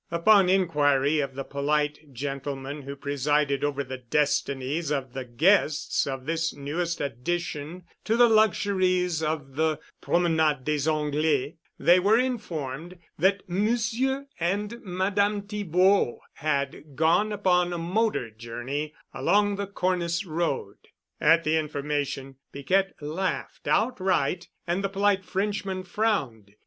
Upon 0.09 0.49
inquiry 0.49 1.19
of 1.19 1.35
the 1.35 1.43
polite 1.43 2.11
gentleman 2.11 2.81
who 2.81 2.95
presided 2.95 3.63
over 3.63 3.83
the 3.83 3.99
destinies 3.99 4.89
of 4.89 5.13
the 5.13 5.23
guests 5.23 6.07
of 6.07 6.25
this 6.25 6.55
newest 6.55 6.99
addition 6.99 7.83
to 8.05 8.17
the 8.17 8.27
luxuries 8.27 9.21
of 9.21 9.57
the 9.57 9.79
Promenade 10.01 10.63
des 10.63 10.89
Anglais, 10.89 11.57
they 11.77 11.99
were 11.99 12.17
informed 12.17 12.97
that 13.19 13.43
Monsieur 13.47 14.25
and 14.39 14.81
Madame 14.81 15.43
Thibaud 15.43 16.17
had 16.33 16.95
gone 16.95 17.31
upon 17.31 17.71
a 17.71 17.77
motor 17.77 18.31
journey 18.31 18.95
along 19.13 19.55
the 19.55 19.67
Cornice 19.67 20.25
Road. 20.25 20.77
At 21.19 21.43
the 21.43 21.59
information, 21.59 22.37
Piquette 22.51 22.95
laughed 23.01 23.67
outright 23.67 24.47
and 24.65 24.83
the 24.83 24.89
polite 24.89 25.23
Frenchman 25.23 25.83
frowned. 25.83 26.55